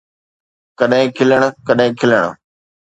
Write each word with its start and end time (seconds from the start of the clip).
ڪڏھن 0.79 1.03
کلڻ، 1.15 1.41
ڪڏھن 1.67 1.89
کلڻ 1.99 2.23